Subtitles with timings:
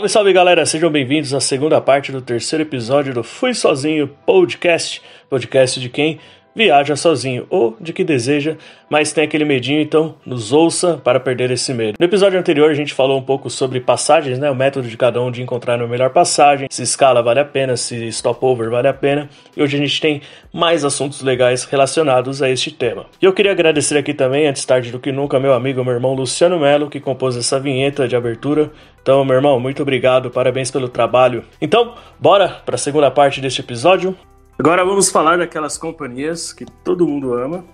[0.00, 5.02] Salve, salve galera, sejam bem-vindos à segunda parte do terceiro episódio do Fui Sozinho Podcast.
[5.28, 6.18] Podcast de quem
[6.54, 8.56] viaja sozinho ou de que deseja,
[8.88, 11.96] mas tem aquele medinho, então nos ouça para perder esse medo.
[11.98, 15.20] No episódio anterior a gente falou um pouco sobre passagens, né, o método de cada
[15.20, 18.94] um de encontrar a melhor passagem, se escala vale a pena, se stopover vale a
[18.94, 20.20] pena, e hoje a gente tem
[20.52, 23.06] mais assuntos legais relacionados a este tema.
[23.20, 26.14] E eu queria agradecer aqui também, antes tarde do que nunca, meu amigo, meu irmão
[26.14, 28.70] Luciano Melo, que compôs essa vinheta de abertura.
[29.02, 31.44] Então, meu irmão, muito obrigado, parabéns pelo trabalho.
[31.60, 34.16] Então, bora para a segunda parte deste episódio.
[34.60, 37.64] Agora vamos falar daquelas companhias que todo mundo ama,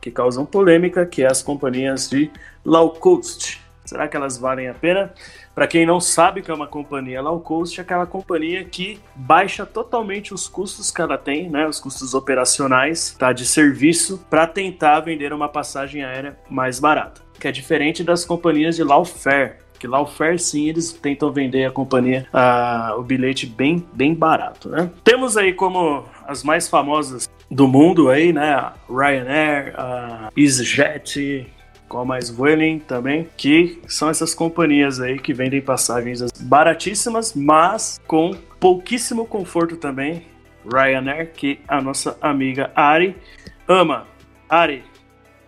[0.00, 2.32] que causam polêmica, que é as companhias de
[2.64, 3.60] low cost.
[3.84, 5.14] Será que elas valem a pena?
[5.54, 8.98] Para quem não sabe o que é uma companhia low cost, é aquela companhia que
[9.14, 14.44] baixa totalmente os custos que ela tem, né, os custos operacionais, tá, de serviço, para
[14.44, 19.52] tentar vender uma passagem aérea mais barata, que é diferente das companhias de low fare,
[19.82, 24.14] que lá o Fair sim eles tentam vender a companhia a, o bilhete bem bem
[24.14, 24.88] barato, né?
[25.02, 28.52] Temos aí como as mais famosas do mundo aí, né?
[28.52, 31.48] A Ryanair, a EasyJet,
[31.88, 38.36] qual mais Vueling também, que são essas companhias aí que vendem passagens baratíssimas, mas com
[38.60, 40.22] pouquíssimo conforto também.
[40.64, 43.16] Ryanair, que a nossa amiga Ari
[43.66, 44.06] ama.
[44.48, 44.84] Ari,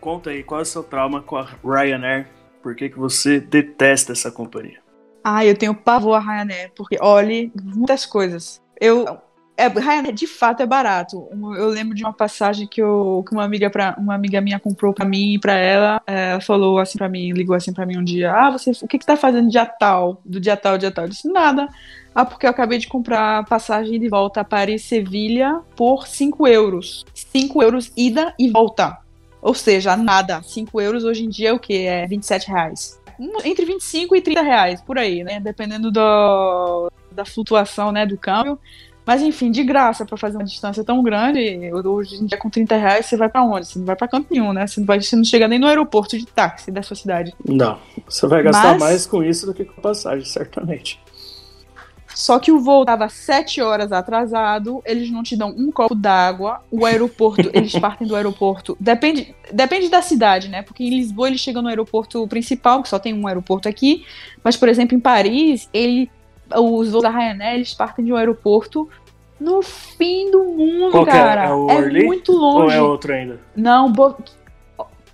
[0.00, 2.33] conta aí qual é o seu trauma com a Ryanair
[2.64, 4.78] por que, que você detesta essa companhia?
[5.22, 8.62] Ah, eu tenho pavor a Ryanair, porque olhe muitas coisas.
[8.80, 9.18] Eu
[9.54, 11.28] é, Ryanair de fato é barato.
[11.58, 14.94] Eu lembro de uma passagem que, eu, que uma amiga para uma amiga minha comprou
[14.94, 17.98] para mim e para ela, é, ela falou assim para mim, ligou assim para mim
[17.98, 20.90] um dia: "Ah, você, o que que tá fazendo dia tal, do dia tal, dia
[20.90, 21.68] tal?" Eu disse: "Nada."
[22.14, 27.04] Ah, porque eu acabei de comprar passagem de volta a Paris Sevilha por 5 euros.
[27.12, 29.03] 5 euros ida e volta.
[29.44, 30.42] Ou seja, nada.
[30.42, 31.84] 5 euros hoje em dia é o que?
[31.84, 32.98] É 27 reais.
[33.44, 35.38] Entre 25 e 30 reais, por aí, né?
[35.38, 38.58] Dependendo do, da flutuação né, do câmbio.
[39.06, 42.74] Mas enfim, de graça para fazer uma distância tão grande, hoje em dia com 30
[42.74, 43.66] reais você vai para onde?
[43.66, 44.66] Você não vai para canto nenhum, né?
[44.66, 47.34] Você não, vai, você não chega nem no aeroporto de táxi da sua cidade.
[47.46, 47.78] Não,
[48.08, 48.82] você vai gastar Mas...
[48.82, 50.98] mais com isso do que com passagem, certamente.
[52.14, 56.60] Só que o voo estava sete horas atrasado, eles não te dão um copo d'água,
[56.70, 58.76] o aeroporto, eles partem do aeroporto.
[58.78, 60.62] Depende, depende da cidade, né?
[60.62, 64.04] Porque em Lisboa eles chegam no aeroporto principal, que só tem um aeroporto aqui.
[64.44, 66.08] Mas, por exemplo, em Paris, ele,
[66.56, 68.88] os voos da Ryanair, eles partem de um aeroporto
[69.40, 71.46] no fim do mundo, Qual cara.
[71.46, 71.46] É?
[71.48, 72.04] É, o é Orly?
[72.04, 72.64] muito longe.
[72.64, 73.40] Ou é outro ainda?
[73.56, 74.14] Não, Bo...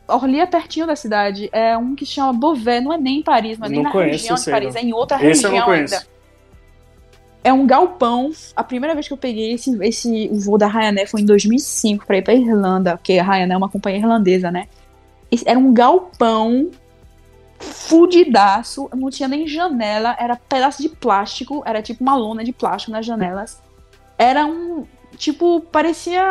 [0.07, 1.49] Orly é pertinho da cidade.
[1.51, 4.35] É um que chama Beauvais, não é nem em Paris, não é nem na região
[4.35, 6.03] de Paris, é em outra esse região ainda
[7.43, 8.31] é um galpão.
[8.55, 12.07] A primeira vez que eu peguei esse, esse o voo da Ryanair foi em 2005
[12.07, 14.67] para ir para Irlanda, porque a Ryanair é uma companhia irlandesa, né?
[15.47, 16.71] Era um galpão
[17.61, 22.93] fudidaço, não tinha nem janela, era pedaço de plástico, era tipo uma lona de plástico
[22.93, 23.63] nas janelas.
[24.19, 24.87] Era um,
[25.17, 26.23] tipo, parecia,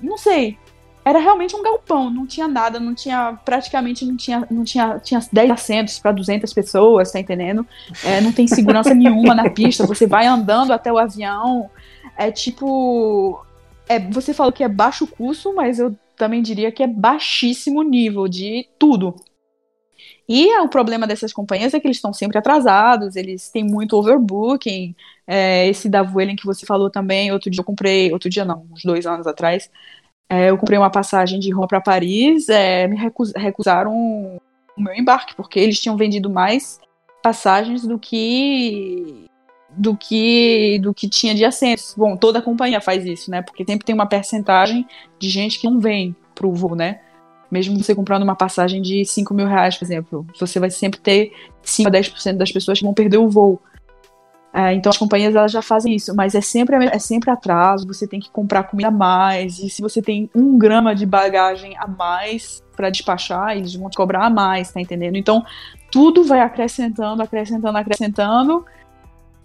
[0.00, 0.58] não sei,
[1.04, 5.20] era realmente um galpão, não tinha nada, não tinha, praticamente não tinha, não tinha, tinha
[5.30, 7.66] 10 assentos para 200 pessoas, tá entendendo?
[8.02, 11.70] É, não tem segurança nenhuma na pista, você vai andando até o avião,
[12.16, 13.44] é tipo,
[13.88, 18.26] é, você falou que é baixo custo, mas eu também diria que é baixíssimo nível
[18.26, 19.14] de tudo.
[20.26, 24.94] E o problema dessas companhias é que eles estão sempre atrasados, eles têm muito overbooking.
[25.26, 28.66] É, esse da Vueling que você falou também, outro dia eu comprei, outro dia não,
[28.72, 29.70] uns dois anos atrás,
[30.28, 33.92] é, eu comprei uma passagem de Roma para Paris, é, me recus recusaram
[34.76, 36.80] o meu embarque, porque eles tinham vendido mais
[37.22, 39.26] passagens do que
[39.70, 41.94] do que do que tinha de assentos.
[41.96, 43.42] Bom, toda a companhia faz isso, né?
[43.42, 44.86] Porque sempre tem uma percentagem
[45.18, 47.00] de gente que não vem pro voo, né?
[47.50, 51.32] Mesmo você comprando uma passagem de 5 mil reais, por exemplo, você vai sempre ter
[51.62, 53.60] 5 a 10% das pessoas que vão perder o voo.
[54.56, 58.06] É, então as companhias elas já fazem isso, mas é sempre, é sempre atraso, você
[58.06, 61.88] tem que comprar comida a mais, e se você tem um grama de bagagem a
[61.88, 65.16] mais para despachar, eles vão te cobrar a mais, tá entendendo?
[65.16, 65.44] Então
[65.90, 68.64] tudo vai acrescentando, acrescentando, acrescentando,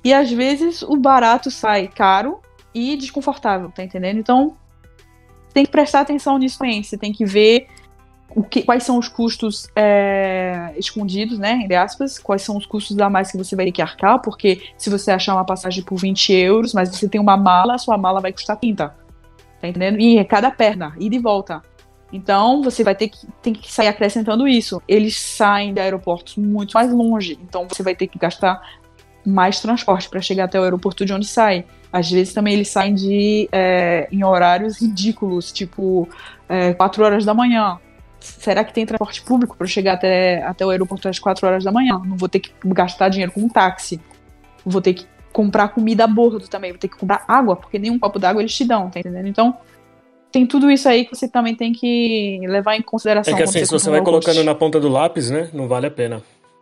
[0.04, 2.40] e às vezes o barato sai caro
[2.72, 4.20] e desconfortável, tá entendendo?
[4.20, 4.56] Então
[5.52, 7.66] tem que prestar atenção nisso também, você tem que ver
[8.36, 12.98] o que, quais são os custos é, escondidos, né, entre aspas, quais são os custos
[13.00, 15.98] a mais que você vai ter que arcar, porque se você achar uma passagem por
[15.98, 18.88] 20 euros, mas você tem uma mala, sua mala vai custar 30,
[19.62, 20.00] tá entendendo?
[20.00, 21.62] E é cada perna, ida e volta.
[22.12, 24.82] Então, você vai ter que, tem que sair acrescentando isso.
[24.88, 28.62] Eles saem de aeroportos muito mais longe, então você vai ter que gastar
[29.26, 31.66] mais transporte para chegar até o aeroporto de onde sai.
[31.92, 36.08] Às vezes também eles saem de é, em horários ridículos, tipo
[36.48, 37.80] é, 4 horas da manhã,
[38.20, 41.72] será que tem transporte público para chegar até, até o aeroporto às 4 horas da
[41.72, 42.02] manhã?
[42.06, 44.00] Não vou ter que gastar dinheiro com um táxi.
[44.66, 48.00] vou ter que comprar comida a bordo também, vou ter que comprar água, porque nenhum
[48.00, 49.28] copo d'água eles te dão, tá entendendo?
[49.28, 49.58] Então,
[50.32, 53.34] tem tudo isso aí que você também tem que levar em consideração.
[53.34, 55.92] É que assim, se você vai colocando na ponta do lápis, né, não vale a
[55.92, 56.22] pena.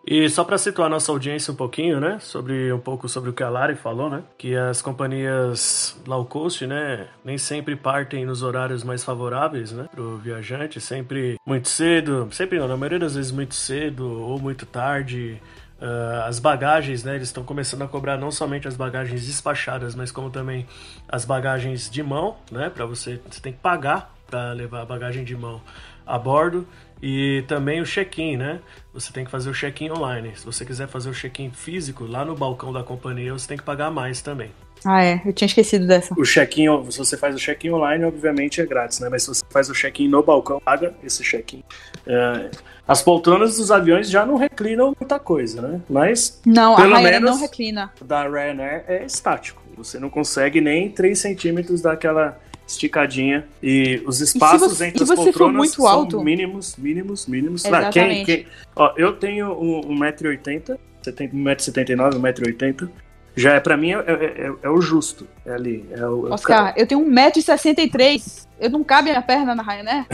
[0.10, 3.44] E só para situar nossa audiência um pouquinho, né, sobre um pouco sobre o que
[3.44, 8.86] a Lari falou, né, que as companhias low cost, né, nem sempre partem nos horários
[8.86, 13.54] mais favoráveis, né, pro viajante, sempre muito cedo, sempre não, na maioria das vezes muito
[13.54, 15.42] cedo ou muito tarde.
[15.80, 20.10] Uh, as bagagens, né, eles estão começando a cobrar não somente as bagagens despachadas, mas
[20.10, 20.66] como também
[21.08, 25.26] as bagagens de mão, né, para você, você tem que pagar para levar a bagagem
[25.26, 25.62] de mão
[26.06, 26.66] a bordo
[27.02, 28.60] e também o check-in, né?
[28.94, 30.32] Você tem que fazer o check-in online.
[30.36, 33.64] Se você quiser fazer o check-in físico lá no balcão da companhia, você tem que
[33.64, 34.52] pagar mais também.
[34.86, 35.22] Ah, é.
[35.26, 36.14] Eu tinha esquecido dessa.
[36.18, 39.10] O check-in, se você faz o check-in online, obviamente é grátis, né?
[39.10, 41.64] Mas se você faz o check-in no balcão, paga esse check-in.
[42.06, 42.52] É,
[42.88, 45.82] as poltronas dos aviões já não reclinam muita coisa, né?
[45.90, 46.42] Mas.
[46.46, 47.92] Não, pelo a Ryanair não reclina.
[48.04, 49.62] Da Ryanair é estático.
[49.76, 55.12] Você não consegue nem 3 centímetros daquela esticadinha e os espaços e você, entre as
[55.12, 56.22] poltronas são alto?
[56.22, 57.66] mínimos, mínimos, mínimos.
[57.66, 62.90] Ah, quem, quem, ó, eu tenho 1,80m, 1,79m, 1,80m.
[63.36, 65.28] Já é, pra mim, é, é, é, o justo.
[65.46, 65.86] É ali.
[65.92, 68.48] É o, Oscar, eu tenho 1,63m.
[68.60, 70.08] Eu não cabe a minha perna na raia, né?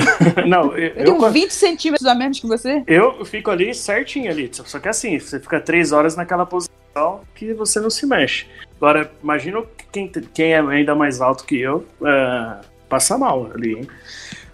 [0.46, 2.84] não, eu, eu tenho 20 centímetros a menos que você.
[2.86, 4.52] Eu fico ali certinho ali.
[4.52, 8.46] Só que assim, você fica 3 horas naquela posição que você não se mexe.
[8.84, 9.64] Agora, imagina
[9.94, 13.88] quem, quem é ainda mais alto que eu uh, passa mal ali, hein?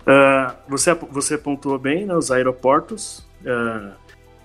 [0.01, 3.25] Uh, você, você pontuou bem né, os aeroportos.
[3.41, 3.91] Uh,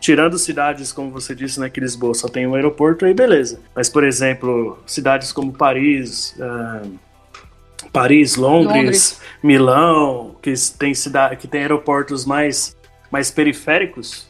[0.00, 3.60] tirando cidades, como você disse, né, que Lisboa só tem um aeroporto, aí beleza.
[3.76, 6.34] Mas, por exemplo, cidades como Paris,
[7.92, 12.74] Paris, Londres, Londres, Milão, que tem, cidade, que tem aeroportos mais,
[13.10, 14.26] mais periféricos,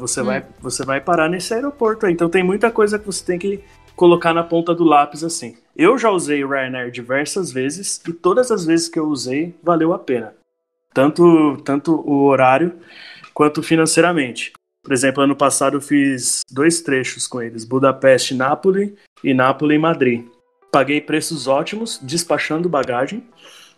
[0.00, 0.24] você, hum.
[0.24, 2.12] vai, você vai parar nesse aeroporto aí.
[2.14, 3.62] Então tem muita coisa que você tem que
[3.98, 5.56] colocar na ponta do lápis assim.
[5.76, 9.92] Eu já usei o Ryanair diversas vezes e todas as vezes que eu usei valeu
[9.92, 10.34] a pena.
[10.94, 12.74] Tanto, tanto o horário
[13.34, 14.52] quanto financeiramente.
[14.82, 18.92] Por exemplo, ano passado eu fiz dois trechos com eles: Budapeste, Nápoles
[19.22, 20.24] e Nápoles, Madrid.
[20.70, 23.26] Paguei preços ótimos, despachando bagagem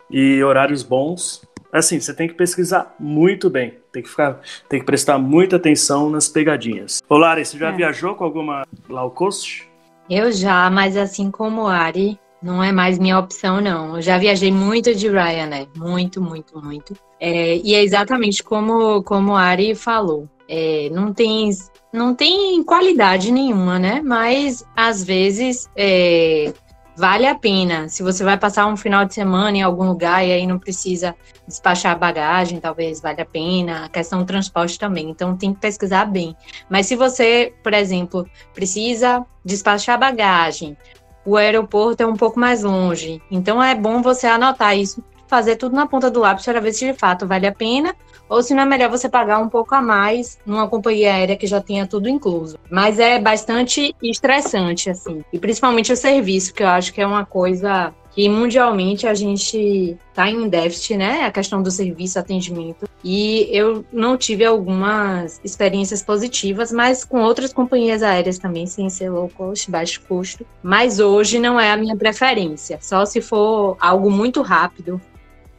[0.09, 1.41] e horários bons.
[1.73, 3.73] Assim, você tem que pesquisar muito bem.
[3.91, 4.39] Tem que ficar,
[4.69, 7.01] tem que prestar muita atenção nas pegadinhas.
[7.09, 7.71] Ô, Lari, você já é.
[7.75, 9.70] viajou com alguma low cost?
[10.11, 13.95] Eu já, mas assim como Ari, não é mais minha opção, não.
[13.95, 16.93] Eu já viajei muito de Ryanair, muito, muito, muito.
[17.17, 20.27] É, e é exatamente como, como Ari falou.
[20.49, 21.49] É, não tem
[21.93, 24.01] não tem qualidade nenhuma, né?
[24.03, 26.51] Mas às vezes é,
[26.95, 27.89] vale a pena.
[27.89, 31.15] Se você vai passar um final de semana em algum lugar e aí não precisa
[31.47, 33.85] despachar bagagem, talvez valha a pena.
[33.85, 35.09] A questão do transporte também.
[35.09, 36.35] Então tem que pesquisar bem.
[36.69, 40.77] Mas se você, por exemplo, precisa despachar bagagem,
[41.25, 43.21] o aeroporto é um pouco mais longe.
[43.29, 46.85] Então é bom você anotar isso, fazer tudo na ponta do lápis para ver se
[46.85, 47.95] de fato vale a pena
[48.27, 51.47] ou se não é melhor você pagar um pouco a mais numa companhia aérea que
[51.47, 52.57] já tenha tudo incluso.
[52.69, 55.23] Mas é bastante estressante, assim.
[55.31, 59.97] E principalmente o serviço, que eu acho que é uma coisa que mundialmente a gente
[60.09, 61.23] está em déficit, né?
[61.23, 62.89] A questão do serviço, atendimento.
[63.03, 69.09] E eu não tive algumas experiências positivas, mas com outras companhias aéreas também, sem ser
[69.09, 70.45] low cost, baixo custo.
[70.61, 72.77] Mas hoje não é a minha preferência.
[72.81, 75.01] Só se for algo muito rápido,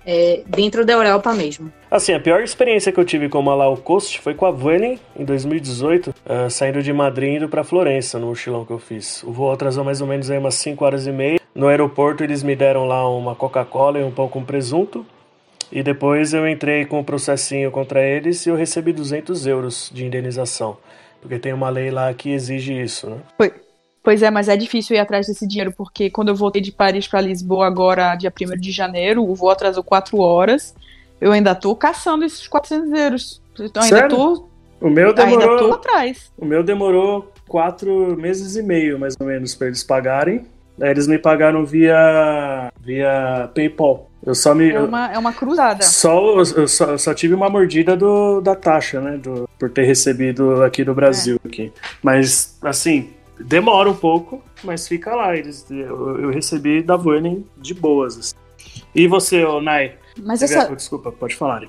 [0.06, 1.72] é, dentro da Europa mesmo.
[1.90, 4.98] Assim, a pior experiência que eu tive com uma low cost foi com a Vueling
[5.16, 9.22] em 2018, uh, ah, saindo de Madrid indo para Florença, no mochilão que eu fiz.
[9.22, 11.40] O voo atrasou mais ou menos aí umas 5 horas e meia.
[11.54, 15.04] No aeroporto eles me deram lá uma Coca-Cola e um pão com presunto.
[15.70, 19.90] E depois eu entrei com o um processinho contra eles e eu recebi 200 euros
[19.92, 20.76] de indenização.
[21.20, 23.18] Porque tem uma lei lá que exige isso, né?
[23.38, 23.52] Foi.
[24.02, 27.06] Pois é, mas é difícil ir atrás desse dinheiro, porque quando eu voltei de Paris
[27.06, 30.74] para Lisboa agora, dia 1 de janeiro, o voo atrasou 4 horas.
[31.20, 33.42] Eu ainda tô caçando esses 400 euros.
[33.60, 34.48] Então ainda tô.
[34.80, 35.50] O meu demorou.
[35.50, 36.32] Ainda tô atrás.
[36.36, 40.44] O meu demorou quatro meses e meio, mais ou menos, para eles pagarem.
[40.76, 44.10] Daí eles me pagaram via, via PayPal.
[44.24, 44.70] Eu só me.
[44.70, 45.84] É uma, é uma cruzada.
[45.84, 49.16] Só, eu, só, eu só tive uma mordida do, da taxa, né?
[49.16, 51.38] Do, por ter recebido aqui do Brasil.
[51.44, 51.48] É.
[51.48, 51.72] Aqui.
[52.02, 53.10] Mas, assim,
[53.44, 55.36] Demora um pouco, mas fica lá.
[55.36, 58.18] Eles, eu, eu recebi da Vueling de boas.
[58.18, 58.34] Assim.
[58.94, 59.94] E você, Nai?
[60.22, 60.74] Mas essa...
[60.74, 61.62] Desculpa, pode falar.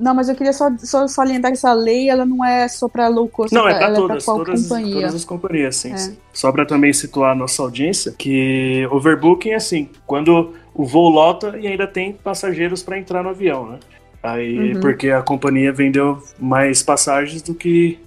[0.00, 3.06] Não, mas eu queria só, só salientar que essa lei ela não é só para
[3.08, 4.94] low cost, não, é para todas, é todas, companhia.
[4.94, 5.96] todas as companhias, sim, é.
[5.98, 6.16] sim.
[6.32, 11.58] Só para também situar a nossa audiência, que overbooking é assim, quando o voo lota
[11.58, 13.78] e ainda tem passageiros para entrar no avião, né?
[14.22, 14.80] Aí, uhum.
[14.80, 17.98] porque a companhia vendeu mais passagens do que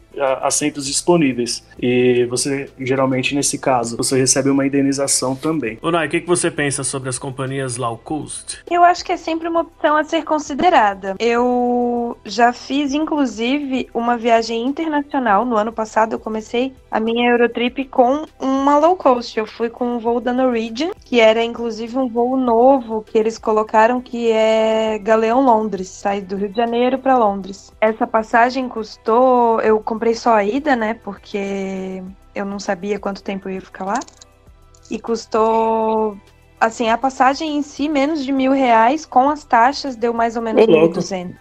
[0.41, 1.63] assentos disponíveis.
[1.81, 5.77] E você, geralmente, nesse caso, você recebe uma indenização também.
[5.81, 8.59] Unai, o que, que você pensa sobre as companhias low cost?
[8.69, 11.15] Eu acho que é sempre uma opção a ser considerada.
[11.19, 15.45] Eu já fiz, inclusive, uma viagem internacional.
[15.45, 19.37] No ano passado, eu comecei a minha Eurotrip com uma low cost.
[19.37, 23.37] Eu fui com um voo da Norwegian, que era, inclusive, um voo novo que eles
[23.37, 25.89] colocaram, que é Galeão Londres.
[25.89, 27.71] Sai do Rio de Janeiro para Londres.
[27.79, 29.59] Essa passagem custou...
[29.61, 30.95] Eu comprei comprei só a ida, né?
[30.95, 32.03] Porque
[32.35, 33.99] eu não sabia quanto tempo eu ia ficar lá.
[34.91, 36.17] E custou.
[36.59, 40.41] Assim, a passagem em si, menos de mil reais, com as taxas, deu mais ou
[40.41, 41.35] menos 1.200.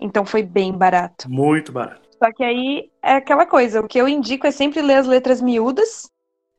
[0.00, 1.30] Então foi bem barato.
[1.30, 2.08] Muito barato.
[2.18, 5.40] Só que aí é aquela coisa, o que eu indico é sempre ler as letras
[5.40, 6.10] miúdas,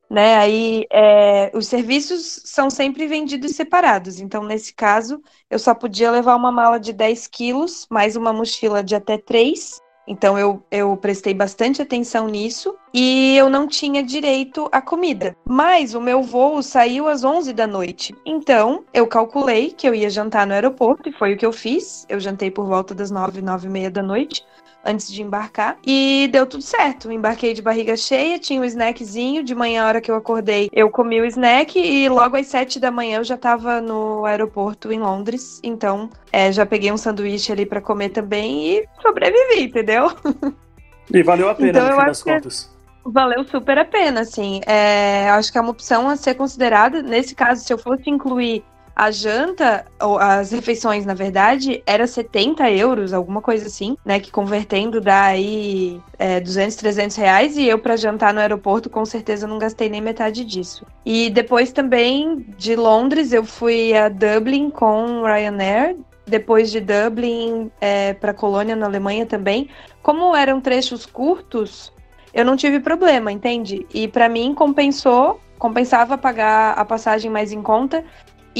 [0.10, 0.38] né?
[0.38, 4.22] Aí é, os serviços são sempre vendidos separados.
[4.22, 8.82] Então, nesse caso, eu só podia levar uma mala de 10 quilos, mais uma mochila
[8.82, 14.68] de até 3 então eu, eu prestei bastante atenção nisso e eu não tinha direito
[14.72, 15.38] à comida.
[15.48, 18.16] Mas o meu voo saiu às 11 da noite.
[18.26, 22.08] Então eu calculei que eu ia jantar no aeroporto e foi o que eu fiz.
[22.10, 24.44] Eu jantei por volta das 9, 9 e meia da noite
[24.84, 25.78] antes de embarcar.
[25.86, 27.12] E deu tudo certo.
[27.12, 29.44] Embarquei de barriga cheia, tinha um snackzinho.
[29.44, 32.80] De manhã, a hora que eu acordei, eu comi o snack e logo às sete
[32.80, 35.60] da manhã eu já tava no aeroporto em Londres.
[35.64, 40.12] Então, é, já peguei um sanduíche ali para comer também e sobrevivi, entendeu?
[41.12, 42.80] E valeu a pena então, no fim das contas.
[43.04, 44.62] Valeu super a pena, assim.
[44.66, 47.02] É, acho que é uma opção a ser considerada.
[47.02, 48.64] Nesse caso, se eu fosse incluir
[49.00, 54.20] a janta, ou as refeições, na verdade, era 70 euros, alguma coisa assim, né?
[54.20, 57.56] Que convertendo dá aí é, 200, 300 reais.
[57.56, 60.86] E eu, para jantar no aeroporto, com certeza não gastei nem metade disso.
[61.06, 65.96] E depois também de Londres, eu fui a Dublin com Ryanair.
[66.28, 69.70] Depois de Dublin é, para Colônia, na Alemanha também.
[70.04, 71.94] Como eram trechos curtos,
[72.34, 73.88] eu não tive problema, entende?
[73.94, 78.06] E para mim compensou compensava pagar a passagem mais em conta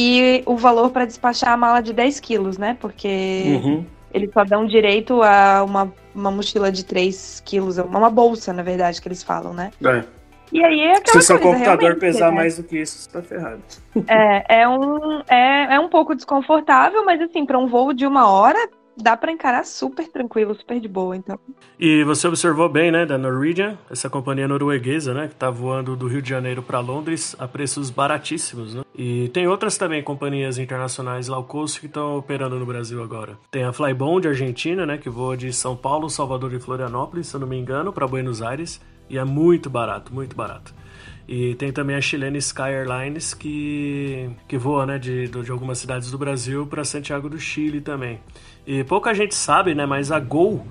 [0.02, 2.78] e o valor para despachar a mala de 10 quilos, né?
[2.80, 3.86] Porque uhum.
[4.14, 9.02] eles só dão direito a uma, uma mochila de 3 quilos, uma bolsa, na verdade,
[9.02, 9.72] que eles falam, né?
[9.84, 10.04] É.
[10.54, 12.38] E aí é aquela Se seu computador pesar né?
[12.38, 13.62] mais do que isso, você tá ferrado.
[14.08, 18.32] É, é um, é, é um pouco desconfortável, mas assim, para um voo de uma
[18.32, 18.70] hora,
[19.02, 21.40] dá para encarar super tranquilo, super de boa, então.
[21.80, 26.08] E você observou bem, né, da Norwegian, essa companhia norueguesa, né, que tá voando do
[26.08, 28.84] Rio de Janeiro para Londres a preços baratíssimos, né?
[28.96, 33.38] E tem outras também companhias internacionais low cost que estão operando no Brasil agora.
[33.50, 37.40] Tem a Flybond Argentina, né, que voa de São Paulo, Salvador e Florianópolis, se eu
[37.40, 40.74] não me engano, para Buenos Aires, e é muito barato, muito barato.
[41.32, 46.10] E tem também a chilena Sky Airlines que, que voa né, de, de algumas cidades
[46.10, 48.20] do Brasil para Santiago do Chile também.
[48.66, 50.66] E pouca gente sabe, né, mas a Gol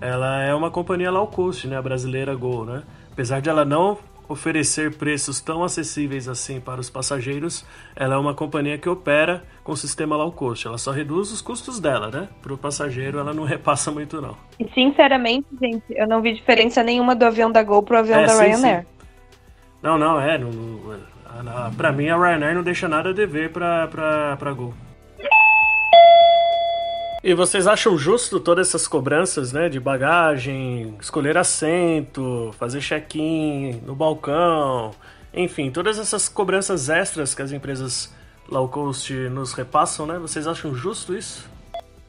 [0.00, 2.84] ela é uma companhia low cost, né, a brasileira Gol, né?
[3.10, 7.66] Apesar de ela não oferecer preços tão acessíveis assim para os passageiros,
[7.96, 10.64] ela é uma companhia que opera com sistema low cost.
[10.64, 12.28] Ela só reduz os custos dela, né?
[12.40, 14.36] Para o passageiro, ela não repassa muito, não.
[14.60, 18.20] E sinceramente, gente, eu não vi diferença nenhuma do avião da Gol para o avião
[18.20, 18.82] é, da sim, Ryanair.
[18.82, 18.93] Sim.
[19.84, 20.38] Não, não, é.
[20.38, 24.72] Não, não, pra mim, a Ryanair não deixa nada a dever pra, pra, pra Gol.
[27.22, 29.68] E vocês acham justo todas essas cobranças, né?
[29.68, 34.92] De bagagem, escolher assento, fazer check-in no balcão,
[35.34, 38.10] enfim, todas essas cobranças extras que as empresas
[38.48, 40.18] low cost nos repassam, né?
[40.18, 41.46] Vocês acham justo isso?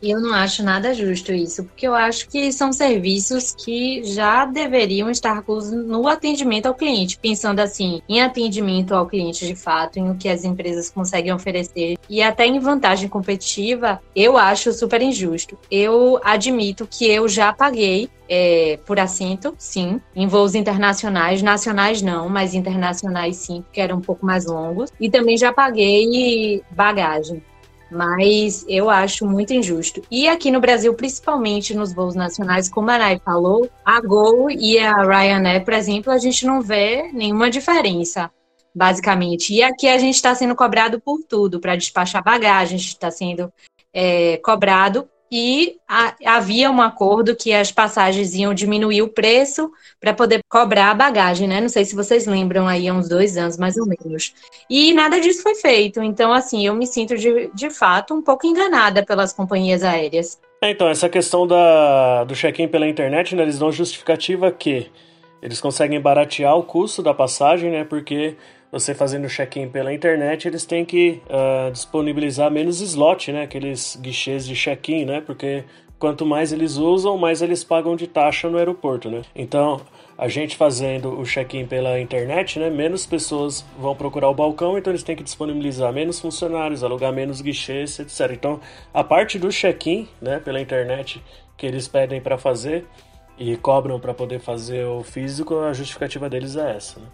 [0.01, 5.09] Eu não acho nada justo isso, porque eu acho que são serviços que já deveriam
[5.09, 10.15] estar no atendimento ao cliente, pensando assim, em atendimento ao cliente de fato, em o
[10.15, 15.57] que as empresas conseguem oferecer e até em vantagem competitiva, eu acho super injusto.
[15.71, 22.27] Eu admito que eu já paguei é, por assento, sim, em voos internacionais, nacionais não,
[22.27, 27.41] mas internacionais sim, porque eram um pouco mais longos, e também já paguei bagagem
[27.91, 30.01] mas eu acho muito injusto.
[30.09, 34.77] E aqui no Brasil, principalmente nos voos nacionais, como a Nai falou, a Gol e
[34.77, 38.31] a Ryanair, por exemplo, a gente não vê nenhuma diferença,
[38.73, 39.53] basicamente.
[39.53, 43.11] E aqui a gente está sendo cobrado por tudo, para despachar bagagem, a gente está
[43.11, 43.51] sendo
[43.93, 50.13] é, cobrado e a, havia um acordo que as passagens iam diminuir o preço para
[50.13, 51.59] poder cobrar a bagagem, né?
[51.59, 54.33] Não sei se vocês lembram aí há uns dois anos, mais ou menos.
[54.69, 56.01] E nada disso foi feito.
[56.01, 60.39] Então, assim, eu me sinto de, de fato um pouco enganada pelas companhias aéreas.
[60.61, 64.89] É, então, essa questão da, do check-in pela internet, né, eles dão justificativa que
[65.45, 67.83] eles conseguem baratear o custo da passagem, né?
[67.83, 68.35] Porque
[68.71, 73.43] você fazendo check-in pela internet, eles têm que uh, disponibilizar menos slot, né?
[73.43, 75.21] Aqueles guichês de check-in, né?
[75.21, 75.63] Porque
[75.99, 79.21] quanto mais eles usam, mais eles pagam de taxa no aeroporto, né?
[79.35, 79.81] Então,
[80.17, 84.91] a gente fazendo o check-in pela internet, né, menos pessoas vão procurar o balcão, então
[84.91, 88.31] eles têm que disponibilizar menos funcionários, alugar menos guichês, etc.
[88.31, 88.59] Então,
[88.91, 91.21] a parte do check-in, né, pela internet
[91.55, 92.85] que eles pedem para fazer
[93.37, 96.99] e cobram para poder fazer o físico, a justificativa deles é essa.
[96.99, 97.05] Né?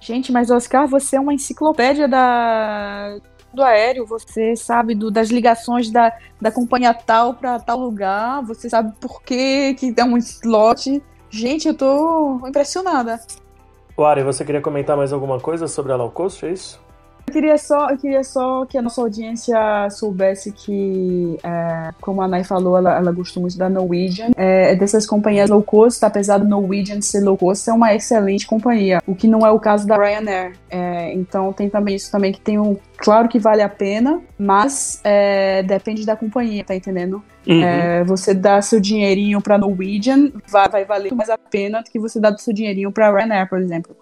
[0.00, 3.18] Gente, mas Oscar, você é uma enciclopédia da
[3.52, 8.68] do aéreo, você sabe do, das ligações da, da companhia tal para tal lugar, você
[8.68, 13.20] sabe por que que tem um slot Gente, eu tô impressionada.
[13.98, 16.80] Ari, você queria comentar mais alguma coisa sobre a low cost, é isso?
[17.26, 22.28] Eu queria só, eu queria só que a nossa audiência soubesse que, é, como a
[22.28, 24.30] Nai falou, ela, ela gostou muito da Norwegian.
[24.36, 29.02] É, dessas companhias low cost, apesar do Norwegian ser low cost, é uma excelente companhia.
[29.06, 30.52] O que não é o caso da Ryanair.
[30.70, 32.76] É, então tem também isso também que tem um.
[32.96, 37.22] Claro que vale a pena, mas é, depende da companhia, tá entendendo?
[37.46, 37.62] Uhum.
[37.62, 41.98] É, você dá seu dinheirinho para Norwegian vai, vai valer mais a pena do que
[41.98, 43.94] você dar seu dinheirinho para Ryanair, por exemplo.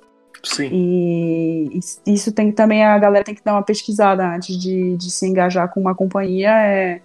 [0.45, 0.69] Sim.
[0.73, 5.27] E isso tem também a galera tem que dar uma pesquisada antes de, de se
[5.27, 7.01] engajar com uma companhia, é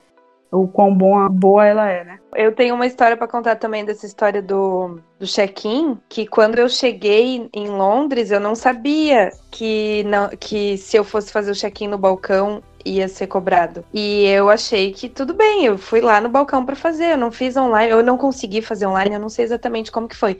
[0.51, 2.19] o quão boa, boa ela é, né?
[2.35, 6.67] Eu tenho uma história para contar também dessa história do, do check-in, que quando eu
[6.67, 11.87] cheguei em Londres, eu não sabia que, não, que se eu fosse fazer o check-in
[11.87, 13.83] no balcão, ia ser cobrado.
[13.93, 17.31] E eu achei que tudo bem, eu fui lá no balcão para fazer, eu não
[17.31, 20.39] fiz online, eu não consegui fazer online, eu não sei exatamente como que foi.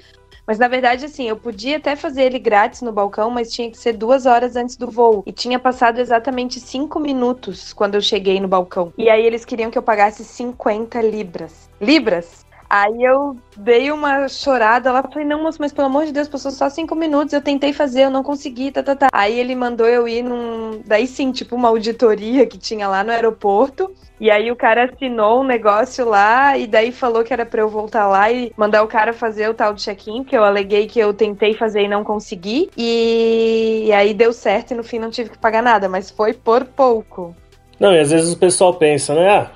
[0.49, 3.77] Mas na verdade, assim, eu podia até fazer ele grátis no balcão, mas tinha que
[3.77, 5.21] ser duas horas antes do voo.
[5.27, 8.91] E tinha passado exatamente cinco minutos quando eu cheguei no balcão.
[8.97, 11.69] E aí eles queriam que eu pagasse 50 libras.
[11.79, 12.43] Libras?
[12.69, 16.51] Aí eu dei uma chorada lá, falei, não, moço, mas pelo amor de Deus, passou
[16.51, 19.09] só cinco minutos, eu tentei fazer, eu não consegui, tá, tá, tá.
[19.11, 20.79] Aí ele mandou eu ir num.
[20.85, 23.91] Daí sim, tipo, uma auditoria que tinha lá no aeroporto.
[24.19, 27.69] E aí o cara assinou um negócio lá e daí falou que era para eu
[27.69, 30.99] voltar lá e mandar o cara fazer o tal de check-in, que eu aleguei que
[30.99, 32.69] eu tentei fazer e não consegui.
[32.77, 36.65] E aí deu certo e no fim não tive que pagar nada, mas foi por
[36.65, 37.33] pouco.
[37.79, 39.29] Não, e às vezes o pessoal pensa, né?
[39.29, 39.51] Ah,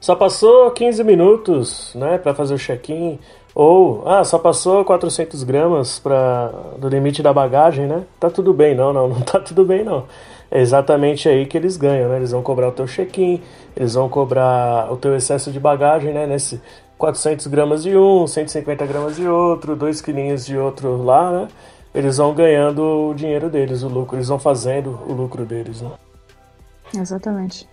[0.00, 3.18] só passou 15 minutos, né, para fazer o check-in.
[3.54, 8.04] Ou, ah, só passou 400 gramas pra, do limite da bagagem, né?
[8.20, 10.04] Tá tudo bem, não, não, não tá tudo bem, não.
[10.50, 12.16] É exatamente aí que eles ganham, né?
[12.16, 13.42] Eles vão cobrar o teu check-in,
[13.74, 16.26] eles vão cobrar o teu excesso de bagagem, né?
[16.26, 16.60] Nesse
[16.98, 21.48] 400 gramas de um, 150 gramas de outro, 2 quilinhos de outro lá, né?
[21.94, 25.90] Eles vão ganhando o dinheiro deles, o lucro, eles vão fazendo o lucro deles, né?
[26.94, 27.66] Exatamente.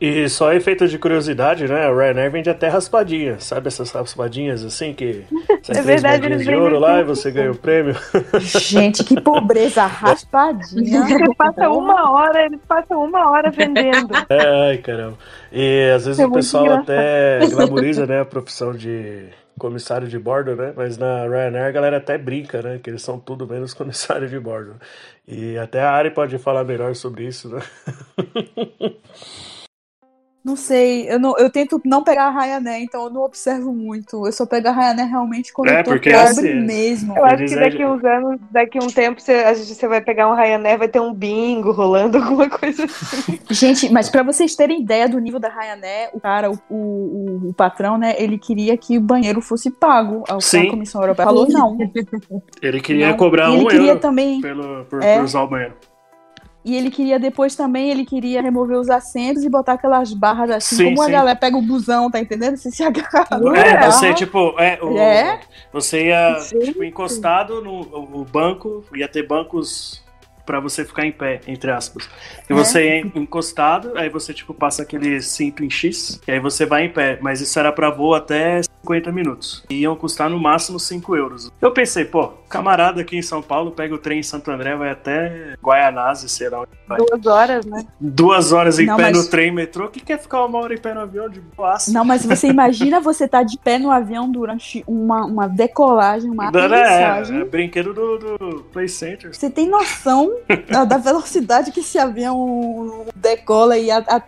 [0.00, 1.86] E só efeito de curiosidade, né?
[1.86, 3.38] A Ryanair vende até raspadinha.
[3.38, 5.24] Sabe essas raspadinhas assim que
[5.62, 7.94] você é verdade, eles de ouro lá e você ganha o prêmio?
[8.40, 11.02] Gente, que pobreza, raspadinha.
[11.10, 14.08] Você passa uma hora, eles passam uma hora vendendo.
[14.68, 15.18] Ai, caramba.
[15.52, 16.90] E às vezes é o pessoal engraçado.
[16.90, 20.72] até glamoriza, né, a profissão de comissário de bordo, né?
[20.74, 22.80] Mas na Ryanair a galera até brinca, né?
[22.82, 24.76] Que eles são tudo menos comissário de bordo.
[25.28, 27.60] E até a Ari pode falar melhor sobre isso, né?
[30.42, 34.26] Não sei, eu, não, eu tento não pegar a Ryanair, então eu não observo muito.
[34.26, 37.14] Eu só pego a Ryanair realmente quando é, eu tô pobre assim, mesmo.
[37.14, 40.30] Eu acho que daqui uns anos, daqui um tempo, você, a gente, você vai pegar
[40.30, 43.38] um Ryanair, vai ter um bingo rolando, alguma coisa assim.
[43.50, 47.52] Gente, mas para vocês terem ideia do nível da Ryanair, o cara, o, o, o,
[47.52, 50.24] patrão, né, ele queria que o banheiro fosse pago.
[50.26, 50.70] A Sim.
[50.70, 51.76] Comissão Europeia falou não.
[52.62, 53.16] Ele queria não.
[53.18, 55.74] cobrar ele um queria euro também, pelo, por, é, por usar o banheiro.
[56.64, 60.76] E ele queria depois também, ele queria remover os assentos e botar aquelas barras assim,
[60.76, 61.08] sim, como sim.
[61.08, 62.56] a galera pega o busão, tá entendendo?
[62.56, 63.40] Você se agarra.
[63.56, 65.40] É, você, tipo, é, o, é?
[65.72, 70.02] você ia tipo, encostado no o banco, ia ter bancos
[70.44, 72.10] para você ficar em pé, entre aspas.
[72.48, 72.56] E é.
[72.56, 76.86] você é encostado, aí você tipo passa aquele cinto em X, e aí você vai
[76.86, 77.18] em pé.
[77.22, 79.64] Mas isso era para voo até 50 minutos.
[79.70, 81.52] E iam custar no máximo 5 euros.
[81.60, 84.90] Eu pensei, pô, camarada aqui em São Paulo pega o trem em Santo André, vai
[84.90, 86.98] até Guaianazes, sei lá onde vai.
[86.98, 87.86] Duas horas, né?
[88.00, 89.16] Duas horas em Não, pé mas...
[89.16, 89.86] no trem, metrô.
[89.86, 91.92] O que quer ficar uma hora em pé no avião de boaça?
[91.92, 96.30] Não, mas você imagina você estar tá de pé no avião durante uma, uma decolagem,
[96.30, 97.38] uma aterrissagem.
[97.38, 99.34] É, é brinquedo do, do Play Center.
[99.34, 100.32] Você tem noção
[100.68, 104.22] da, da velocidade que esse avião decola e a, a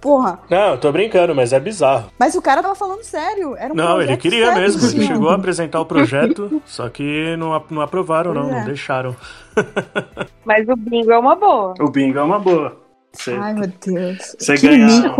[0.00, 0.40] Porra.
[0.48, 2.10] Não, eu tô brincando, mas é bizarro.
[2.18, 3.54] Mas o cara tava falando sério.
[3.56, 4.88] Era um não, ele queria sério, mesmo.
[4.88, 8.60] Ele chegou a apresentar o projeto, só que não, não aprovaram, não, é.
[8.60, 9.14] não deixaram.
[10.44, 11.74] mas o bingo é uma boa.
[11.80, 12.80] O bingo é uma boa.
[13.12, 14.36] Você, Ai, meu Deus.
[14.38, 15.16] você ganhar,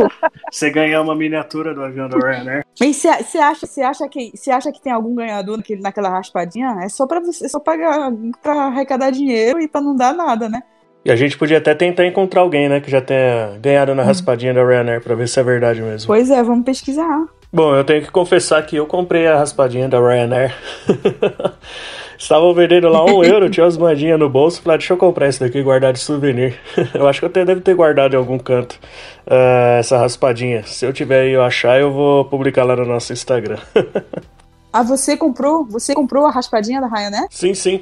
[0.73, 2.65] ganhar uma miniatura do avião da Ryanair.
[2.79, 6.79] Mas você acha, acha, que, acha que tem algum ganhador naquele, naquela raspadinha?
[6.83, 10.49] É só pra você, é só pagar, pra arrecadar dinheiro e pra não dar nada,
[10.49, 10.63] né?
[11.05, 14.53] E a gente podia até tentar encontrar alguém, né, que já tenha ganhado na raspadinha
[14.53, 16.07] da Ryanair pra ver se é verdade mesmo.
[16.07, 17.27] Pois é, vamos pesquisar.
[17.53, 20.55] Bom, eu tenho que confessar que eu comprei a raspadinha da Ryanair.
[22.17, 24.61] Estavam vendendo lá um euro, tinha umas moedinhas no bolso.
[24.61, 26.61] Falei, ah, deixa eu comprar esse daqui e guardar de souvenir.
[26.93, 28.79] eu acho que eu até devo ter guardado em algum canto
[29.27, 30.63] uh, essa raspadinha.
[30.65, 33.59] Se eu tiver aí eu achar, eu vou publicar lá no nosso Instagram.
[34.71, 35.65] ah, você comprou?
[35.65, 37.27] Você comprou a raspadinha da Ryanair?
[37.31, 37.81] Sim, sim.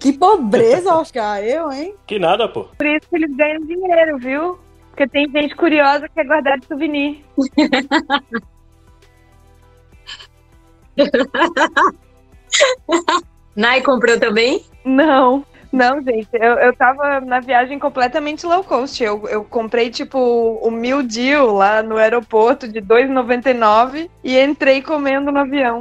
[0.00, 1.44] Que pobreza, Oscar.
[1.44, 1.94] Eu, hein?
[2.06, 2.64] Que nada, pô.
[2.76, 4.58] Por isso que eles ganham dinheiro, viu?
[4.88, 7.22] Porque tem gente curiosa que quer guardar de souvenir.
[13.54, 14.64] Nai comprou também?
[14.84, 15.44] Não.
[15.72, 19.02] Não, gente, eu, eu tava na viagem completamente low cost.
[19.02, 25.30] Eu, eu comprei, tipo, o mil deal lá no aeroporto de 2,99 e entrei comendo
[25.30, 25.80] no avião.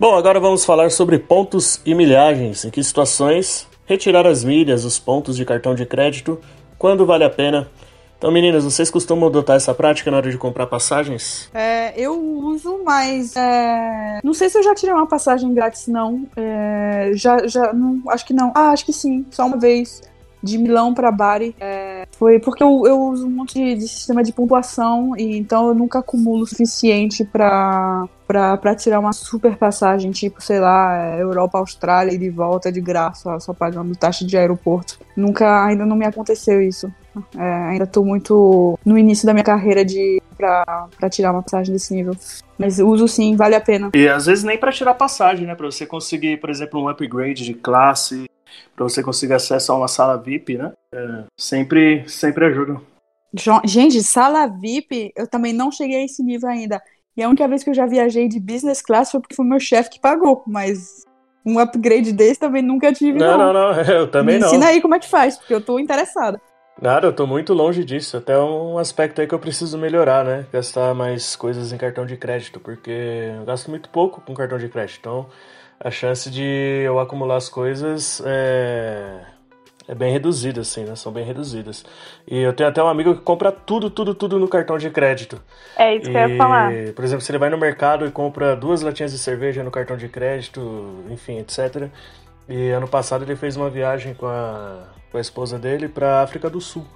[0.00, 2.64] Bom, agora vamos falar sobre pontos e milhagens.
[2.64, 6.40] Em que situações retirar as milhas, os pontos de cartão de crédito,
[6.78, 7.68] quando vale a pena
[8.20, 11.48] então, meninas, vocês costumam adotar essa prática na hora de comprar passagens?
[11.54, 14.20] É, eu uso, mas é...
[14.22, 16.28] não sei se eu já tirei uma passagem grátis, não.
[16.36, 17.12] É...
[17.14, 18.52] Já, já, não, acho que não.
[18.54, 20.02] Ah, acho que sim, só uma vez.
[20.42, 21.54] De Milão para Bari.
[21.60, 22.06] É...
[22.12, 25.74] Foi porque eu, eu uso um monte de, de, sistema de pontuação e então eu
[25.74, 32.12] nunca acumulo o suficiente para para tirar uma super passagem, tipo, sei lá, Europa, Austrália
[32.12, 35.00] e de volta de graça, só pagando taxa de aeroporto.
[35.16, 36.88] Nunca, ainda não me aconteceu isso.
[37.36, 41.92] É, ainda tô muito no início da minha carreira de pra tirar uma passagem desse
[41.92, 42.16] nível.
[42.56, 43.90] Mas uso sim, vale a pena.
[43.94, 45.54] E às vezes nem para tirar passagem, né?
[45.54, 48.26] Pra você conseguir, por exemplo, um upgrade de classe,
[48.74, 50.72] para você conseguir acesso a uma sala VIP, né?
[50.94, 52.80] É, sempre, sempre ajuda.
[53.64, 56.82] Gente, sala VIP, eu também não cheguei a esse nível ainda.
[57.16, 59.60] E a única vez que eu já viajei de business class foi porque foi meu
[59.60, 61.04] chefe que pagou, mas
[61.44, 63.18] um upgrade desse também nunca tive.
[63.18, 63.82] Não, não, não, não.
[63.82, 64.48] eu também Me não.
[64.48, 66.40] Ensina aí como é que faz, porque eu tô interessada.
[66.80, 68.16] Nada, eu tô muito longe disso.
[68.16, 70.46] Até um aspecto aí que eu preciso melhorar, né?
[70.50, 72.90] Gastar mais coisas em cartão de crédito, porque
[73.38, 74.98] eu gasto muito pouco com cartão de crédito.
[75.00, 75.26] Então,
[75.82, 76.44] a chance de
[76.84, 79.20] eu acumular as coisas é,
[79.88, 80.94] é bem reduzida, assim, né?
[80.94, 81.84] São bem reduzidas.
[82.28, 85.42] E eu tenho até um amigo que compra tudo, tudo, tudo no cartão de crédito.
[85.76, 86.70] É isso e, que eu ia falar.
[86.94, 89.96] Por exemplo, se ele vai no mercado e compra duas latinhas de cerveja no cartão
[89.96, 91.88] de crédito, enfim, etc.
[92.48, 96.48] E ano passado ele fez uma viagem com a com a esposa dele para África
[96.48, 96.86] do Sul.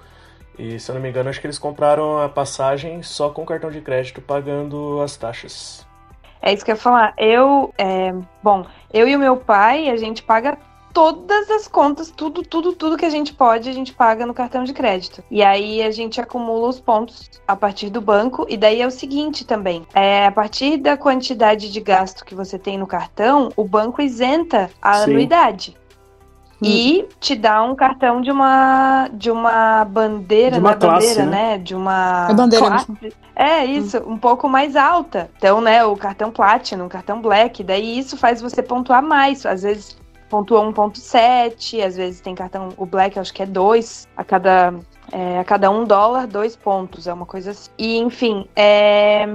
[0.58, 3.70] E se eu não me engano, acho que eles compraram a passagem só com cartão
[3.70, 5.84] de crédito, pagando as taxas.
[6.44, 7.14] É isso que eu ia falar.
[7.16, 10.59] Eu, é, bom, eu e o meu pai, a gente paga
[10.92, 14.62] todas as contas, tudo, tudo, tudo que a gente pode, a gente paga no cartão
[14.62, 15.24] de crédito.
[15.30, 18.44] E aí a gente acumula os pontos a partir do banco.
[18.46, 22.59] E daí é o seguinte também: é, a partir da quantidade de gasto que você
[22.59, 25.12] tem no cartão, o banco isenta a Sim.
[25.12, 25.74] anuidade.
[26.62, 30.76] E te dá um cartão de uma de uma bandeira, de uma né?
[30.76, 31.50] classe, bandeira, né?
[31.50, 31.58] né?
[31.58, 32.86] De uma é bandeira classe.
[33.36, 34.12] É isso, hum.
[34.12, 35.30] um pouco mais alta.
[35.36, 39.44] Então, né, o cartão Platinum, o cartão Black, daí isso faz você pontuar mais.
[39.44, 39.96] Às vezes
[40.30, 44.74] pontua 1.7, às vezes tem cartão, o Black acho que é 2 a cada
[45.12, 47.70] é, a cada um dólar, dois pontos, é uma coisa assim.
[47.78, 49.26] E, enfim, é,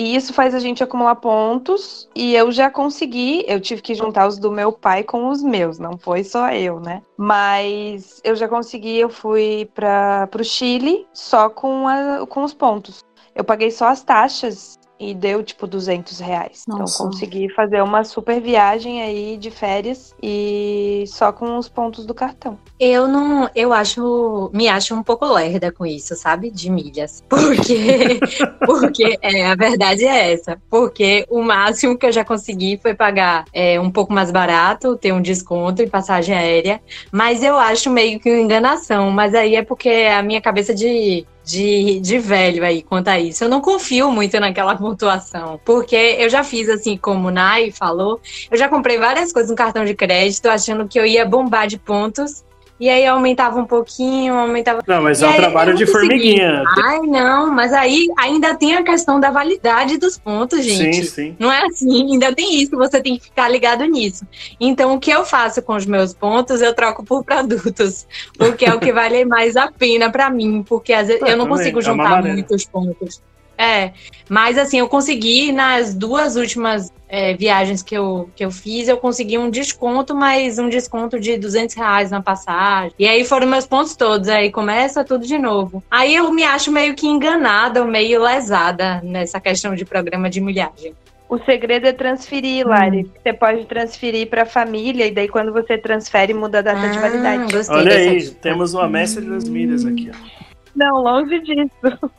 [0.00, 2.08] e isso faz a gente acumular pontos.
[2.16, 5.78] E eu já consegui, eu tive que juntar os do meu pai com os meus,
[5.78, 7.02] não foi só eu, né?
[7.18, 13.04] Mas eu já consegui, eu fui para o Chile só com, a, com os pontos.
[13.34, 16.64] Eu paguei só as taxas e deu tipo 200 reais.
[16.68, 17.02] Então, Nossa.
[17.02, 22.12] Então consegui fazer uma super viagem aí de férias e só com os pontos do
[22.12, 22.58] cartão.
[22.78, 26.50] Eu não, eu acho, me acho um pouco lerda com isso, sabe?
[26.50, 27.24] De milhas.
[27.30, 28.20] Porque,
[28.66, 30.60] porque é, a verdade é essa.
[30.68, 35.12] Porque o máximo que eu já consegui foi pagar é, um pouco mais barato, ter
[35.12, 36.80] um desconto em passagem aérea.
[37.10, 39.10] Mas eu acho meio que uma enganação.
[39.10, 43.44] Mas aí é porque a minha cabeça de de, de velho aí quanto a isso.
[43.44, 48.20] Eu não confio muito naquela pontuação, porque eu já fiz assim, como o Nai falou,
[48.50, 51.78] eu já comprei várias coisas no cartão de crédito achando que eu ia bombar de
[51.78, 52.44] pontos
[52.80, 54.82] e aí aumentava um pouquinho, aumentava.
[54.86, 56.64] Não, mas é um trabalho de formiguinha.
[56.82, 61.04] Ai, não, mas aí ainda tem a questão da validade dos pontos, gente.
[61.04, 61.36] Sim, sim.
[61.38, 64.26] Não é assim, ainda tem isso, você tem que ficar ligado nisso.
[64.58, 68.06] Então, o que eu faço com os meus pontos, eu troco por produtos,
[68.38, 71.46] porque é o que vale mais a pena para mim, porque às vezes eu não
[71.46, 73.20] consigo é juntar é muitos pontos.
[73.60, 73.92] É,
[74.26, 78.96] mas assim, eu consegui nas duas últimas é, viagens que eu, que eu fiz, eu
[78.96, 82.94] consegui um desconto, mas um desconto de 200 reais na passagem.
[82.98, 85.82] E aí foram meus pontos todos, aí começa tudo de novo.
[85.90, 90.40] Aí eu me acho meio que enganada ou meio lesada nessa questão de programa de
[90.40, 90.94] milhagem.
[91.28, 93.02] O segredo é transferir, Lari.
[93.02, 93.10] Hum.
[93.22, 96.88] Você pode transferir para a família e daí quando você transfere muda a data ah,
[96.88, 97.54] de validade.
[97.68, 100.10] Olha aí, temos uma mestre das milhas aqui.
[100.10, 100.46] Ó.
[100.74, 102.10] Não, longe disso.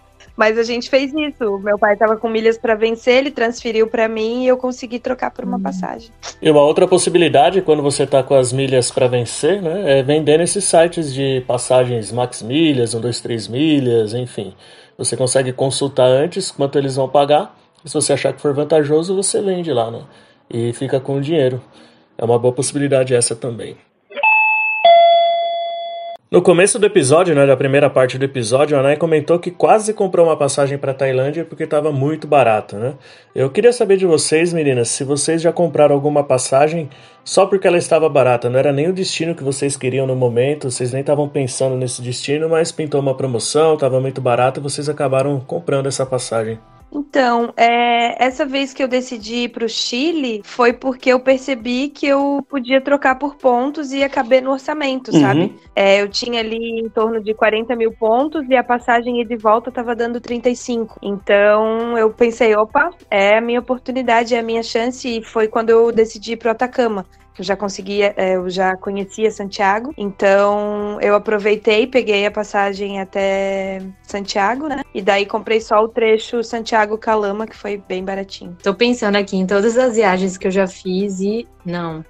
[0.41, 1.59] Mas a gente fez isso.
[1.59, 5.29] Meu pai estava com milhas para vencer, ele transferiu para mim e eu consegui trocar
[5.29, 5.61] por uma hum.
[5.61, 6.09] passagem.
[6.41, 10.39] E uma outra possibilidade, quando você está com as milhas para vencer, né, é vender
[10.39, 14.55] nesses sites de passagens Max Milhas, 1, 2, 3 milhas, enfim.
[14.97, 19.43] Você consegue consultar antes quanto eles vão pagar se você achar que for vantajoso, você
[19.43, 20.01] vende lá, né?
[20.49, 21.61] E fica com o dinheiro.
[22.17, 23.77] É uma boa possibilidade essa também.
[26.33, 29.93] No começo do episódio, né, da primeira parte do episódio, a Anai comentou que quase
[29.93, 32.93] comprou uma passagem para Tailândia porque estava muito barato, né?
[33.35, 36.89] Eu queria saber de vocês, meninas, se vocês já compraram alguma passagem
[37.25, 38.49] só porque ela estava barata.
[38.49, 42.01] Não era nem o destino que vocês queriam no momento, vocês nem estavam pensando nesse
[42.01, 46.57] destino, mas pintou uma promoção, estava muito barato e vocês acabaram comprando essa passagem.
[46.93, 51.87] Então, é, essa vez que eu decidi ir para o Chile foi porque eu percebi
[51.87, 55.21] que eu podia trocar por pontos e ia caber no orçamento, uhum.
[55.21, 55.55] sabe?
[55.73, 59.69] É, eu tinha ali em torno de 40 mil pontos e a passagem de volta
[59.69, 60.99] estava dando 35.
[61.01, 65.69] Então eu pensei, opa, é a minha oportunidade, é a minha chance, e foi quando
[65.69, 67.05] eu decidi ir para o Atacama
[67.37, 73.81] eu já conseguia, é, eu já conhecia Santiago, então eu aproveitei, peguei a passagem até
[74.03, 74.81] Santiago, né?
[74.93, 78.57] E daí comprei só o trecho Santiago-Calama, que foi bem baratinho.
[78.61, 82.03] Tô pensando aqui em todas as viagens que eu já fiz e não,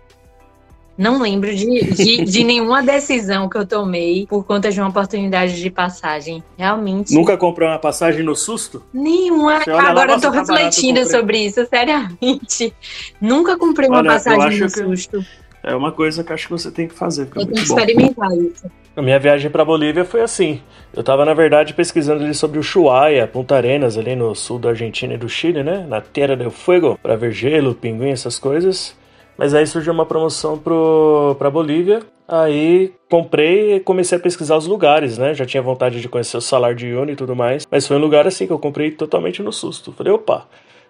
[0.98, 5.62] não lembro de, de, de, nenhuma decisão que eu tomei por conta de uma oportunidade
[5.62, 6.44] de passagem.
[6.58, 7.14] Realmente.
[7.14, 8.84] Nunca comprou uma passagem no susto?
[8.94, 9.62] Nenhuma.
[9.68, 12.74] Agora eu tô tá refletindo sobre isso, seriamente.
[13.20, 15.26] Nunca comprei uma Olha, passagem no susto.
[15.64, 17.28] É uma coisa que acho que você tem que fazer.
[17.36, 18.42] Eu tenho que experimentar bom.
[18.42, 18.72] isso.
[18.96, 20.60] A minha viagem para Bolívia foi assim.
[20.94, 24.70] Eu estava na verdade pesquisando ali sobre o Chuaia, Punta Arenas, ali no sul da
[24.70, 25.86] Argentina e do Chile, né?
[25.88, 28.96] Na Terra del Fuego, para ver gelo, pinguim, essas coisas.
[29.42, 32.04] Mas aí surgiu uma promoção pro, pra Bolívia.
[32.28, 35.34] Aí comprei e comecei a pesquisar os lugares, né?
[35.34, 37.68] Já tinha vontade de conhecer o Salar de Uyuni e tudo mais.
[37.72, 39.92] Mas foi um lugar assim que eu comprei totalmente no susto.
[39.94, 40.46] Falei, opa,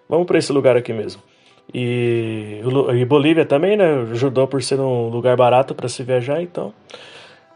[0.06, 1.22] vamos para esse lugar aqui mesmo.
[1.72, 2.60] E,
[2.94, 4.02] e Bolívia também, né?
[4.10, 6.74] Ajudou por ser um lugar barato para se viajar, então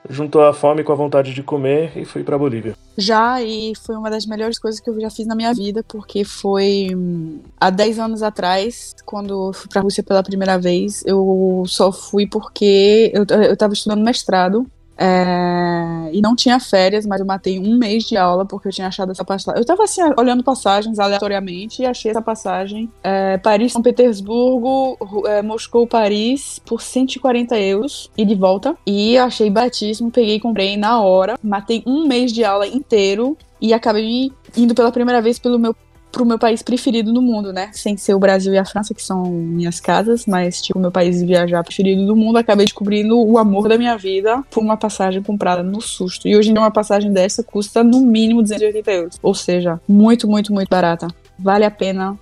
[0.08, 2.76] juntou a fome com a vontade de comer e fui para Bolívia.
[2.96, 6.24] Já, e foi uma das melhores coisas que eu já fiz na minha vida, porque
[6.24, 11.92] foi hum, há 10 anos atrás, quando fui pra Rússia pela primeira vez, eu só
[11.92, 14.66] fui porque eu, eu tava estudando mestrado
[14.98, 18.88] é, e não tinha férias, mas eu matei um mês de aula porque eu tinha
[18.88, 19.60] achado essa passagem.
[19.60, 22.90] Eu tava assim, olhando passagens aleatoriamente e achei essa passagem.
[23.02, 28.76] É, Paris, São Petersburgo, é, Moscou, Paris, por 140 euros e de volta.
[28.86, 31.38] E achei baratíssimo, peguei e comprei na hora.
[31.42, 35.74] Matei um mês de aula inteiro e acabei indo pela primeira vez pelo meu
[36.16, 37.68] pro meu país preferido no mundo, né?
[37.74, 41.20] Sem ser o Brasil e a França, que são minhas casas, mas, tipo, meu país
[41.22, 45.62] viajar preferido do mundo, acabei descobrindo o amor da minha vida por uma passagem comprada
[45.62, 46.26] no susto.
[46.26, 49.18] E hoje em dia uma passagem dessa custa no mínimo 280 euros.
[49.22, 51.06] Ou seja, muito, muito, muito barata.
[51.38, 52.18] Vale a pena.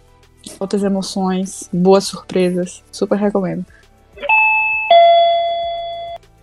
[0.58, 2.82] Outras emoções, boas surpresas.
[2.90, 3.64] Super recomendo.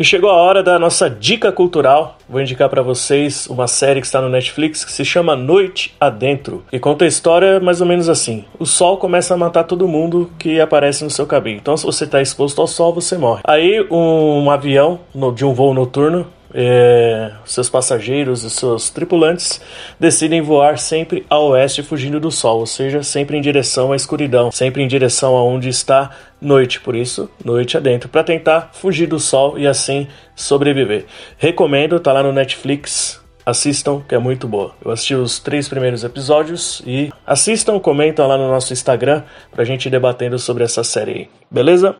[0.01, 2.17] E chegou a hora da nossa dica cultural.
[2.27, 6.63] Vou indicar para vocês uma série que está no Netflix que se chama Noite Adentro
[6.73, 10.31] e conta a história mais ou menos assim: o sol começa a matar todo mundo
[10.39, 11.57] que aparece no seu caminho.
[11.57, 13.41] Então, se você está exposto ao sol, você morre.
[13.43, 15.01] Aí, um, avião
[15.35, 19.61] de um voo noturno é, seus passageiros e seus tripulantes
[19.99, 24.51] decidem voar sempre a oeste, fugindo do sol, ou seja, sempre em direção à escuridão,
[24.51, 26.11] sempre em direção aonde está
[26.41, 31.05] noite, por isso, noite adentro, para tentar fugir do sol e assim sobreviver.
[31.37, 33.19] Recomendo, tá lá no Netflix.
[33.43, 34.75] Assistam, que é muito boa.
[34.85, 39.89] Eu assisti os três primeiros episódios e assistam, comentam lá no nosso Instagram pra gente
[39.89, 41.29] debatendo sobre essa série aí.
[41.49, 41.95] Beleza?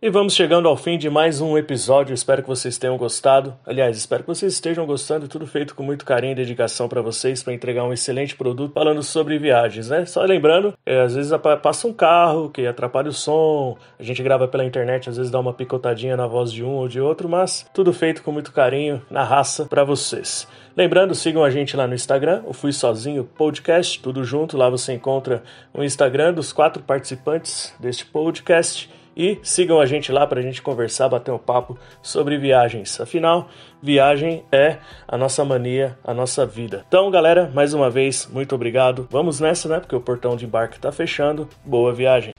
[0.00, 2.14] E vamos chegando ao fim de mais um episódio.
[2.14, 3.56] Espero que vocês tenham gostado.
[3.66, 5.26] Aliás, espero que vocês estejam gostando.
[5.26, 9.02] Tudo feito com muito carinho e dedicação para vocês para entregar um excelente produto falando
[9.02, 10.06] sobre viagens, né?
[10.06, 13.76] Só lembrando, é, às vezes passa um carro que atrapalha o som.
[13.98, 16.86] A gente grava pela internet, às vezes dá uma picotadinha na voz de um ou
[16.86, 20.46] de outro, mas tudo feito com muito carinho, na raça para vocês.
[20.76, 24.56] Lembrando, sigam a gente lá no Instagram, o Fui Sozinho Podcast, tudo junto.
[24.56, 25.42] Lá você encontra
[25.74, 30.62] o Instagram dos quatro participantes deste podcast e sigam a gente lá para a gente
[30.62, 33.00] conversar, bater um papo sobre viagens.
[33.00, 33.48] Afinal,
[33.82, 34.78] viagem é
[35.08, 36.84] a nossa mania, a nossa vida.
[36.86, 39.08] Então, galera, mais uma vez, muito obrigado.
[39.10, 39.80] Vamos nessa, né?
[39.80, 41.48] Porque o portão de embarque está fechando.
[41.64, 42.32] Boa viagem.